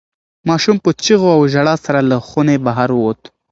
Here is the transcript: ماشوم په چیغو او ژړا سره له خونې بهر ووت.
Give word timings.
ماشوم 0.47 0.77
په 0.83 0.89
چیغو 1.03 1.29
او 1.37 1.41
ژړا 1.53 1.75
سره 1.85 1.99
له 2.09 2.17
خونې 2.27 2.55
بهر 2.65 2.89
ووت. 2.93 3.21